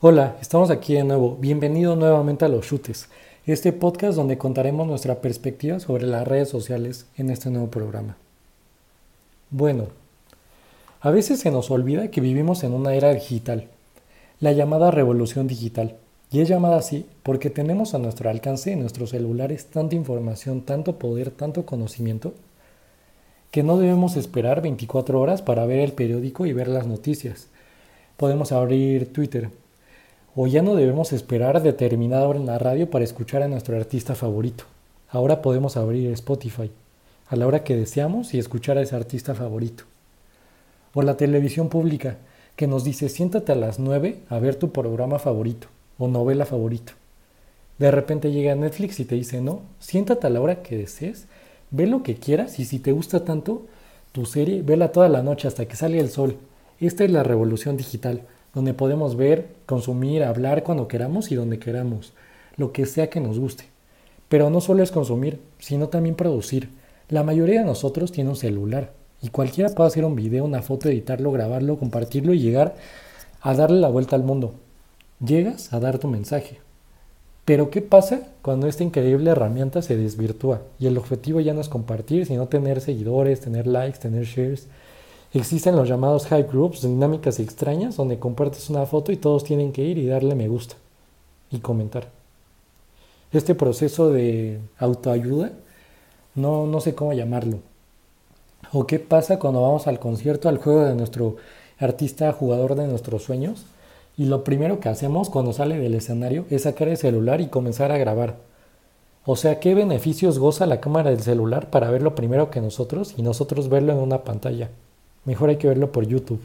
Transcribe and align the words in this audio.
Hola, 0.00 0.36
estamos 0.40 0.70
aquí 0.70 0.94
de 0.94 1.02
nuevo. 1.02 1.36
Bienvenido 1.40 1.96
nuevamente 1.96 2.44
a 2.44 2.48
Los 2.48 2.68
Chutes, 2.68 3.08
este 3.46 3.72
podcast 3.72 4.14
donde 4.14 4.38
contaremos 4.38 4.86
nuestra 4.86 5.16
perspectiva 5.16 5.80
sobre 5.80 6.06
las 6.06 6.24
redes 6.24 6.48
sociales 6.48 7.06
en 7.16 7.30
este 7.30 7.50
nuevo 7.50 7.66
programa. 7.66 8.16
Bueno, 9.50 9.88
a 11.00 11.10
veces 11.10 11.40
se 11.40 11.50
nos 11.50 11.72
olvida 11.72 12.12
que 12.12 12.20
vivimos 12.20 12.62
en 12.62 12.74
una 12.74 12.94
era 12.94 13.12
digital, 13.12 13.66
la 14.38 14.52
llamada 14.52 14.92
revolución 14.92 15.48
digital. 15.48 15.96
Y 16.30 16.42
es 16.42 16.48
llamada 16.48 16.76
así 16.76 17.04
porque 17.24 17.50
tenemos 17.50 17.92
a 17.92 17.98
nuestro 17.98 18.30
alcance 18.30 18.70
en 18.70 18.78
nuestros 18.78 19.10
celulares 19.10 19.66
tanta 19.66 19.96
información, 19.96 20.60
tanto 20.60 21.00
poder, 21.00 21.32
tanto 21.32 21.66
conocimiento, 21.66 22.34
que 23.50 23.64
no 23.64 23.76
debemos 23.76 24.16
esperar 24.16 24.62
24 24.62 25.20
horas 25.20 25.42
para 25.42 25.66
ver 25.66 25.80
el 25.80 25.90
periódico 25.90 26.46
y 26.46 26.52
ver 26.52 26.68
las 26.68 26.86
noticias. 26.86 27.48
Podemos 28.16 28.52
abrir 28.52 29.12
Twitter, 29.12 29.50
o 30.40 30.46
ya 30.46 30.62
no 30.62 30.76
debemos 30.76 31.12
esperar 31.12 31.60
determinada 31.62 32.28
hora 32.28 32.38
en 32.38 32.46
la 32.46 32.60
radio 32.60 32.88
para 32.88 33.04
escuchar 33.04 33.42
a 33.42 33.48
nuestro 33.48 33.76
artista 33.76 34.14
favorito. 34.14 34.62
Ahora 35.08 35.42
podemos 35.42 35.76
abrir 35.76 36.12
Spotify 36.12 36.70
a 37.26 37.34
la 37.34 37.44
hora 37.44 37.64
que 37.64 37.74
deseamos 37.74 38.32
y 38.34 38.38
escuchar 38.38 38.78
a 38.78 38.82
ese 38.82 38.94
artista 38.94 39.34
favorito. 39.34 39.82
O 40.94 41.02
la 41.02 41.16
televisión 41.16 41.68
pública 41.68 42.18
que 42.54 42.68
nos 42.68 42.84
dice 42.84 43.08
siéntate 43.08 43.50
a 43.50 43.56
las 43.56 43.80
9 43.80 44.20
a 44.28 44.38
ver 44.38 44.54
tu 44.54 44.70
programa 44.70 45.18
favorito 45.18 45.66
o 45.98 46.06
novela 46.06 46.46
favorito. 46.46 46.92
De 47.78 47.90
repente 47.90 48.30
llega 48.30 48.54
Netflix 48.54 49.00
y 49.00 49.06
te 49.06 49.16
dice 49.16 49.40
no, 49.40 49.62
siéntate 49.80 50.28
a 50.28 50.30
la 50.30 50.40
hora 50.40 50.62
que 50.62 50.76
desees, 50.76 51.26
ve 51.72 51.88
lo 51.88 52.04
que 52.04 52.14
quieras 52.14 52.60
y 52.60 52.64
si 52.64 52.78
te 52.78 52.92
gusta 52.92 53.24
tanto 53.24 53.66
tu 54.12 54.24
serie, 54.24 54.62
vela 54.62 54.92
toda 54.92 55.08
la 55.08 55.24
noche 55.24 55.48
hasta 55.48 55.66
que 55.66 55.74
salga 55.74 55.98
el 55.98 56.10
sol. 56.10 56.36
Esta 56.78 57.02
es 57.02 57.10
la 57.10 57.24
revolución 57.24 57.76
digital 57.76 58.22
donde 58.58 58.74
podemos 58.74 59.14
ver, 59.14 59.46
consumir, 59.66 60.24
hablar 60.24 60.64
cuando 60.64 60.88
queramos 60.88 61.30
y 61.30 61.36
donde 61.36 61.60
queramos, 61.60 62.12
lo 62.56 62.72
que 62.72 62.86
sea 62.86 63.08
que 63.08 63.20
nos 63.20 63.38
guste. 63.38 63.66
Pero 64.28 64.50
no 64.50 64.60
solo 64.60 64.82
es 64.82 64.90
consumir, 64.90 65.40
sino 65.60 65.90
también 65.90 66.16
producir. 66.16 66.68
La 67.08 67.22
mayoría 67.22 67.60
de 67.60 67.66
nosotros 67.66 68.10
tiene 68.10 68.30
un 68.30 68.34
celular 68.34 68.90
y 69.22 69.28
cualquiera 69.28 69.72
puede 69.72 69.86
hacer 69.86 70.04
un 70.04 70.16
video, 70.16 70.44
una 70.44 70.60
foto, 70.60 70.88
editarlo, 70.88 71.30
grabarlo, 71.30 71.78
compartirlo 71.78 72.34
y 72.34 72.40
llegar 72.40 72.74
a 73.40 73.54
darle 73.54 73.78
la 73.78 73.90
vuelta 73.90 74.16
al 74.16 74.24
mundo. 74.24 74.54
Llegas 75.24 75.72
a 75.72 75.78
dar 75.78 76.00
tu 76.00 76.08
mensaje. 76.08 76.58
Pero 77.44 77.70
¿qué 77.70 77.80
pasa 77.80 78.22
cuando 78.42 78.66
esta 78.66 78.82
increíble 78.82 79.30
herramienta 79.30 79.82
se 79.82 79.96
desvirtúa 79.96 80.62
y 80.80 80.88
el 80.88 80.98
objetivo 80.98 81.38
ya 81.38 81.54
no 81.54 81.60
es 81.60 81.68
compartir, 81.68 82.26
sino 82.26 82.48
tener 82.48 82.80
seguidores, 82.80 83.40
tener 83.40 83.68
likes, 83.68 84.00
tener 84.00 84.24
shares? 84.24 84.66
Existen 85.34 85.76
los 85.76 85.88
llamados 85.88 86.26
hype 86.26 86.48
groups, 86.50 86.82
dinámicas 86.82 87.38
extrañas, 87.38 87.96
donde 87.96 88.18
compartes 88.18 88.70
una 88.70 88.86
foto 88.86 89.12
y 89.12 89.18
todos 89.18 89.44
tienen 89.44 89.72
que 89.72 89.82
ir 89.82 89.98
y 89.98 90.06
darle 90.06 90.34
me 90.34 90.48
gusta 90.48 90.76
y 91.50 91.58
comentar. 91.58 92.08
Este 93.30 93.54
proceso 93.54 94.10
de 94.10 94.58
autoayuda, 94.78 95.52
no, 96.34 96.66
no 96.66 96.80
sé 96.80 96.94
cómo 96.94 97.12
llamarlo. 97.12 97.58
¿O 98.72 98.86
qué 98.86 98.98
pasa 98.98 99.38
cuando 99.38 99.60
vamos 99.60 99.86
al 99.86 99.98
concierto, 99.98 100.48
al 100.48 100.58
juego 100.58 100.84
de 100.84 100.94
nuestro 100.94 101.36
artista, 101.78 102.32
jugador 102.32 102.74
de 102.74 102.86
nuestros 102.86 103.22
sueños? 103.22 103.66
Y 104.16 104.24
lo 104.24 104.44
primero 104.44 104.80
que 104.80 104.88
hacemos 104.88 105.28
cuando 105.28 105.52
sale 105.52 105.78
del 105.78 105.94
escenario 105.94 106.46
es 106.48 106.62
sacar 106.62 106.88
el 106.88 106.96
celular 106.96 107.42
y 107.42 107.48
comenzar 107.48 107.92
a 107.92 107.98
grabar. 107.98 108.36
O 109.26 109.36
sea, 109.36 109.60
¿qué 109.60 109.74
beneficios 109.74 110.38
goza 110.38 110.64
la 110.64 110.80
cámara 110.80 111.10
del 111.10 111.20
celular 111.20 111.68
para 111.68 111.90
verlo 111.90 112.14
primero 112.14 112.50
que 112.50 112.62
nosotros 112.62 113.12
y 113.18 113.22
nosotros 113.22 113.68
verlo 113.68 113.92
en 113.92 113.98
una 113.98 114.24
pantalla? 114.24 114.70
Mejor 115.28 115.50
hay 115.50 115.56
que 115.56 115.68
verlo 115.68 115.92
por 115.92 116.06
YouTube. 116.06 116.40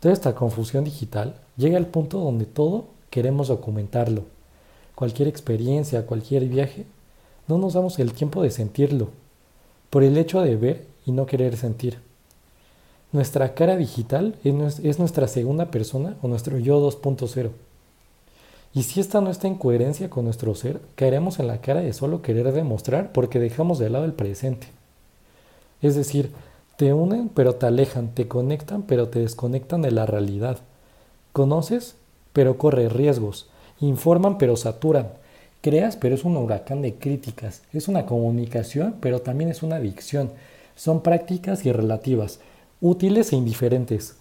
Toda 0.00 0.12
esta 0.12 0.34
confusión 0.34 0.82
digital 0.82 1.36
llega 1.56 1.76
al 1.76 1.86
punto 1.86 2.18
donde 2.18 2.44
todo 2.44 2.86
queremos 3.10 3.46
documentarlo. 3.46 4.24
Cualquier 4.96 5.28
experiencia, 5.28 6.04
cualquier 6.04 6.46
viaje, 6.46 6.84
no 7.46 7.58
nos 7.58 7.74
damos 7.74 8.00
el 8.00 8.12
tiempo 8.12 8.42
de 8.42 8.50
sentirlo, 8.50 9.10
por 9.88 10.02
el 10.02 10.18
hecho 10.18 10.40
de 10.40 10.56
ver 10.56 10.84
y 11.06 11.12
no 11.12 11.26
querer 11.26 11.56
sentir. 11.56 12.00
Nuestra 13.12 13.54
cara 13.54 13.76
digital 13.76 14.34
es 14.42 14.98
nuestra 14.98 15.28
segunda 15.28 15.70
persona 15.70 16.16
o 16.22 16.26
nuestro 16.26 16.58
yo 16.58 16.84
2.0. 16.84 17.50
Y 18.74 18.82
si 18.82 18.98
esta 18.98 19.20
no 19.20 19.30
está 19.30 19.46
en 19.46 19.54
coherencia 19.54 20.10
con 20.10 20.24
nuestro 20.24 20.56
ser, 20.56 20.80
caeremos 20.96 21.38
en 21.38 21.46
la 21.46 21.60
cara 21.60 21.82
de 21.82 21.92
solo 21.92 22.20
querer 22.20 22.50
demostrar 22.50 23.12
porque 23.12 23.38
dejamos 23.38 23.78
de 23.78 23.90
lado 23.90 24.06
el 24.06 24.12
presente. 24.12 24.66
Es 25.82 25.94
decir, 25.94 26.32
te 26.80 26.94
unen 26.94 27.28
pero 27.28 27.56
te 27.56 27.66
alejan, 27.66 28.14
te 28.14 28.26
conectan 28.26 28.84
pero 28.84 29.08
te 29.08 29.18
desconectan 29.18 29.82
de 29.82 29.90
la 29.90 30.06
realidad. 30.06 30.60
Conoces 31.34 31.94
pero 32.32 32.56
corre 32.56 32.88
riesgos, 32.88 33.50
informan 33.80 34.38
pero 34.38 34.56
saturan, 34.56 35.10
creas 35.60 35.96
pero 35.96 36.14
es 36.14 36.24
un 36.24 36.38
huracán 36.38 36.80
de 36.80 36.94
críticas, 36.94 37.64
es 37.74 37.86
una 37.88 38.06
comunicación 38.06 38.94
pero 38.98 39.20
también 39.20 39.50
es 39.50 39.62
una 39.62 39.76
adicción, 39.76 40.30
son 40.74 41.02
prácticas 41.02 41.66
y 41.66 41.72
relativas, 41.72 42.40
útiles 42.80 43.34
e 43.34 43.36
indiferentes, 43.36 44.16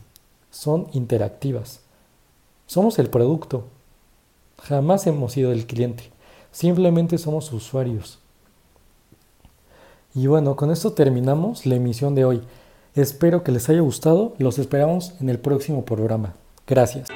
son 0.52 0.88
interactivas. 0.92 1.80
Somos 2.68 3.00
el 3.00 3.10
producto, 3.10 3.68
jamás 4.62 5.08
hemos 5.08 5.32
sido 5.32 5.54
el 5.54 5.66
cliente, 5.66 6.12
simplemente 6.52 7.20
somos 7.20 7.54
usuarios. 7.54 8.20
Y 10.14 10.28
bueno, 10.28 10.56
con 10.56 10.72
esto 10.72 10.94
terminamos 10.94 11.66
la 11.66 11.76
emisión 11.76 12.16
de 12.16 12.26
hoy. 12.26 12.42
Espero 12.96 13.44
que 13.44 13.52
les 13.52 13.70
haya 13.70 13.82
gustado. 13.82 14.34
Los 14.40 14.58
esperamos 14.60 15.14
en 15.22 15.30
el 15.30 15.40
próximo 15.40 15.86
programa. 15.86 16.36
Gracias. 16.68 17.08